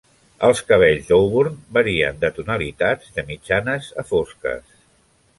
[0.45, 4.73] Els cabells d'Auburn varien de tonalitats de mitjanes a fosques.